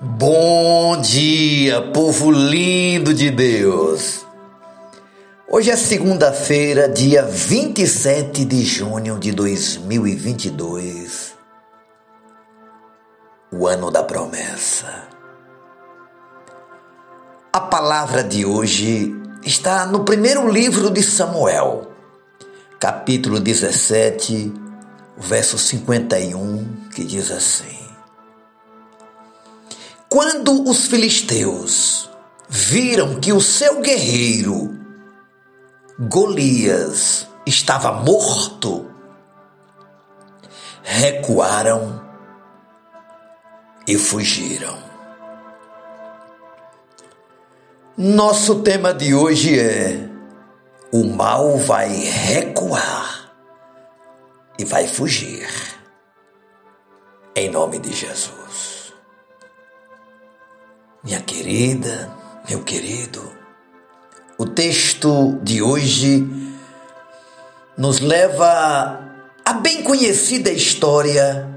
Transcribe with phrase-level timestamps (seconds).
[0.00, 4.24] Bom dia, povo lindo de Deus!
[5.50, 11.34] Hoje é segunda-feira, dia 27 de junho de 2022,
[13.50, 15.08] o ano da promessa.
[17.52, 19.12] A palavra de hoje
[19.42, 21.90] está no primeiro livro de Samuel,
[22.78, 24.54] capítulo 17,
[25.16, 27.87] verso 51, que diz assim:
[30.08, 32.08] quando os filisteus
[32.48, 34.76] viram que o seu guerreiro
[35.98, 38.88] Golias estava morto,
[40.82, 42.02] recuaram
[43.86, 44.78] e fugiram.
[47.96, 50.08] Nosso tema de hoje é:
[50.92, 53.32] o mal vai recuar
[54.56, 55.48] e vai fugir.
[57.34, 58.77] Em nome de Jesus.
[61.04, 62.12] Minha querida,
[62.48, 63.22] meu querido,
[64.36, 66.28] o texto de hoje
[67.76, 69.00] nos leva
[69.44, 71.48] à bem conhecida história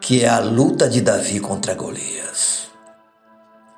[0.00, 2.68] que é a luta de Davi contra Golias,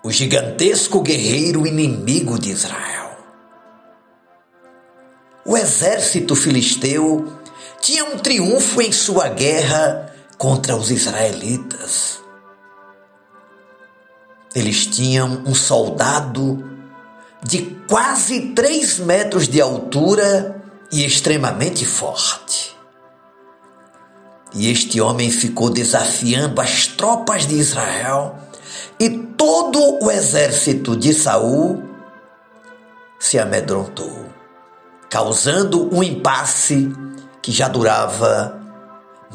[0.02, 3.10] o gigantesco guerreiro inimigo de Israel.
[5.44, 7.32] O exército filisteu
[7.80, 12.27] tinha um triunfo em sua guerra contra os israelitas.
[14.58, 16.68] Eles tinham um soldado
[17.44, 22.76] de quase três metros de altura e extremamente forte.
[24.52, 28.36] E este homem ficou desafiando as tropas de Israel
[28.98, 31.80] e todo o exército de Saul
[33.16, 34.26] se amedrontou,
[35.08, 36.90] causando um impasse
[37.40, 38.60] que já durava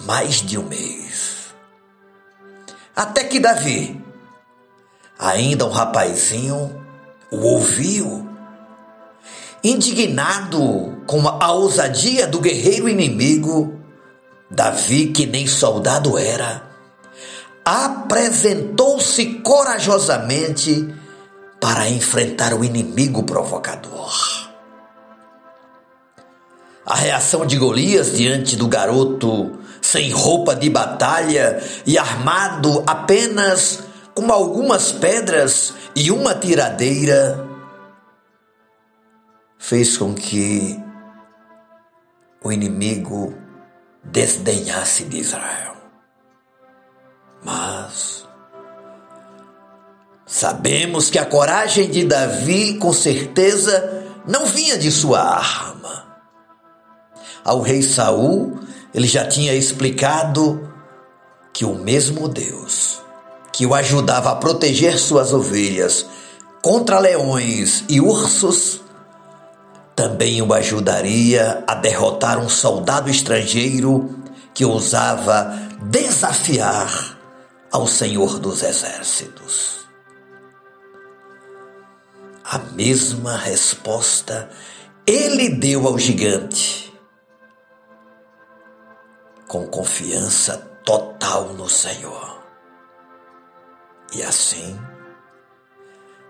[0.06, 1.54] mais de um mês.
[2.94, 4.03] Até que Davi,
[5.18, 6.84] Ainda um rapazinho
[7.32, 8.28] o ouviu.
[9.64, 13.80] Indignado com a ousadia do guerreiro inimigo,
[14.50, 16.64] Davi, que nem soldado era,
[17.64, 20.94] apresentou-se corajosamente
[21.62, 24.14] para enfrentar o inimigo provocador.
[26.86, 34.32] A reação de Golias diante do garoto sem roupa de batalha e armado apenas com
[34.32, 37.48] algumas pedras e uma tiradeira,
[39.58, 40.80] fez com que
[42.44, 43.34] o inimigo
[44.04, 45.76] desdenhasse de Israel.
[47.44, 48.28] Mas
[50.26, 56.04] sabemos que a coragem de Davi, com certeza, não vinha de sua arma.
[57.44, 58.60] Ao rei Saul,
[58.94, 60.72] ele já tinha explicado
[61.52, 63.03] que o mesmo Deus
[63.54, 66.08] que o ajudava a proteger suas ovelhas
[66.62, 68.82] contra leões e ursos,
[69.96, 74.10] também o ajudaria a derrotar um soldado estrangeiro
[74.54, 75.54] que ousava
[75.84, 77.20] desafiar
[77.72, 79.86] ao Senhor dos Exércitos.
[82.44, 84.50] A mesma resposta
[85.06, 86.94] ele deu ao gigante,
[89.48, 92.43] com confiança total no Senhor.
[94.16, 94.80] E assim,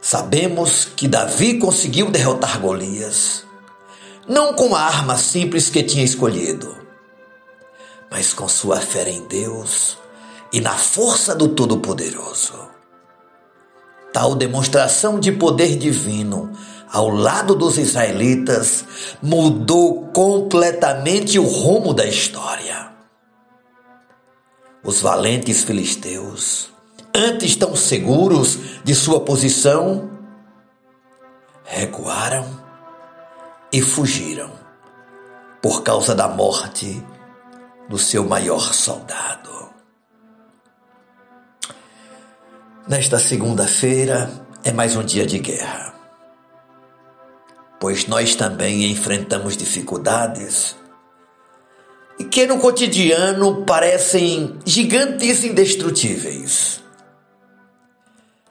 [0.01, 3.43] sabemos que Davi conseguiu derrotar Golias,
[4.27, 6.77] não com a arma simples que tinha escolhido,
[8.09, 9.97] mas com sua fé em Deus
[10.53, 12.53] e na força do Todo-Poderoso.
[14.13, 16.53] Tal demonstração de poder divino
[16.89, 18.85] ao lado dos israelitas
[19.21, 22.93] mudou completamente o rumo da história.
[24.83, 26.72] Os valentes filisteus
[27.15, 30.09] antes tão seguros de sua posição,
[31.63, 32.45] recuaram
[33.71, 34.51] e fugiram
[35.61, 37.03] por causa da morte
[37.87, 39.69] do seu maior soldado.
[42.87, 44.29] Nesta segunda-feira
[44.63, 45.93] é mais um dia de guerra,
[47.79, 50.75] pois nós também enfrentamos dificuldades
[52.29, 56.82] que no cotidiano parecem gigantes indestrutíveis.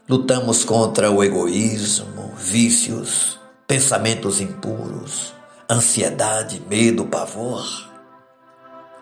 [0.08, 3.38] Lutamos contra o egoísmo, vícios,
[3.68, 5.32] pensamentos impuros,
[5.70, 7.64] ansiedade, medo, pavor,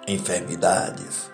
[0.07, 1.31] enfermidades.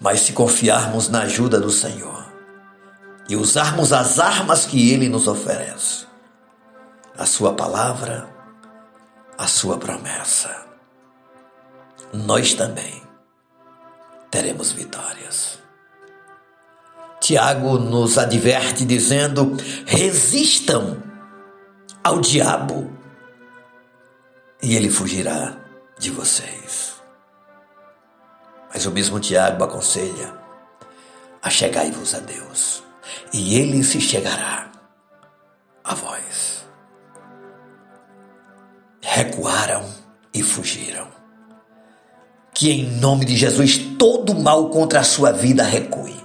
[0.00, 2.26] Mas se confiarmos na ajuda do Senhor
[3.28, 6.06] e usarmos as armas que Ele nos oferece,
[7.16, 8.28] a Sua palavra,
[9.38, 10.66] a Sua promessa,
[12.12, 13.00] nós também
[14.28, 15.63] teremos vitórias.
[17.24, 19.56] Tiago nos adverte dizendo:
[19.86, 21.02] resistam
[22.02, 22.92] ao diabo
[24.62, 25.56] e ele fugirá
[25.98, 26.96] de vocês.
[28.70, 30.34] Mas o mesmo Tiago aconselha:
[31.40, 32.82] achegai-vos a Deus,
[33.32, 34.70] e ele se chegará
[35.82, 36.66] a vós.
[39.00, 39.82] Recuaram
[40.34, 41.08] e fugiram.
[42.52, 46.23] Que em nome de Jesus todo mal contra a sua vida recue.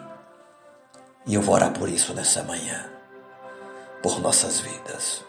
[1.25, 2.85] E eu vou orar por isso nessa manhã,
[4.01, 5.23] por nossas vidas.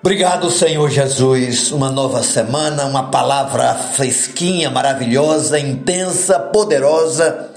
[0.00, 1.72] Obrigado, Senhor Jesus.
[1.72, 7.50] Uma nova semana, uma palavra fresquinha, maravilhosa, intensa, poderosa,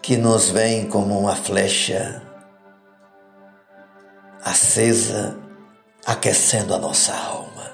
[0.00, 2.22] que nos vem como uma flecha
[4.44, 5.36] acesa,
[6.06, 7.72] aquecendo a nossa alma.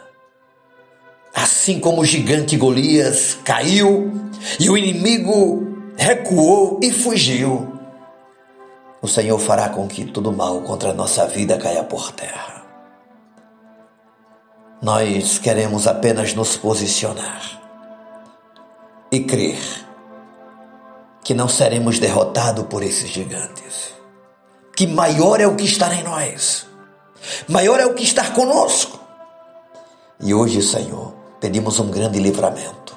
[1.34, 4.10] Assim como o gigante Golias caiu
[4.58, 5.67] e o inimigo
[5.98, 7.76] recuou e fugiu,
[9.02, 12.62] o Senhor fará com que todo mal contra a nossa vida caia por terra.
[14.80, 17.60] Nós queremos apenas nos posicionar
[19.10, 19.58] e crer
[21.24, 23.92] que não seremos derrotados por esses gigantes.
[24.76, 26.64] Que maior é o que está em nós,
[27.48, 29.00] maior é o que está conosco.
[30.20, 32.96] E hoje, Senhor, pedimos um grande livramento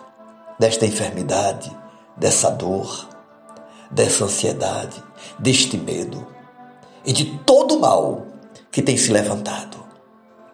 [0.59, 1.80] desta enfermidade,
[2.17, 3.07] dessa dor,
[3.89, 5.01] dessa ansiedade,
[5.39, 6.25] deste medo
[7.05, 8.27] e de todo o mal
[8.71, 9.81] que tem se levantado.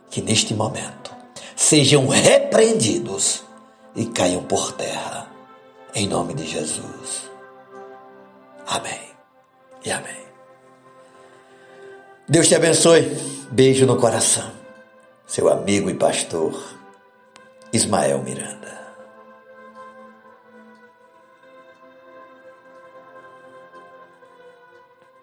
[0.09, 1.13] Que neste momento
[1.55, 3.43] sejam repreendidos
[3.95, 5.27] e caiam por terra,
[5.93, 7.29] em nome de Jesus.
[8.65, 8.99] Amém
[9.83, 10.27] e amém.
[12.29, 13.01] Deus te abençoe.
[13.51, 14.51] Beijo no coração.
[15.25, 16.77] Seu amigo e pastor
[17.71, 18.86] Ismael Miranda.